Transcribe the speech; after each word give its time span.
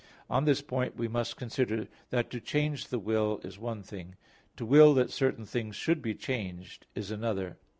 On 0.31 0.45
this 0.45 0.63
point 0.63 0.95
we 0.97 1.07
must 1.07 1.37
consider 1.37 1.87
that 2.09 2.31
to 2.31 2.41
change 2.41 2.87
the 2.87 2.97
will 2.97 3.39
is 3.43 3.59
one 3.59 3.83
thing; 3.83 4.15
to 4.57 4.65
will 4.65 4.95
that 4.95 5.11
certain 5.11 5.45
things 5.45 5.75
should 5.75 6.01
be 6.01 6.15
changed 6.15 6.87
is 6.95 7.11
another. 7.11 7.59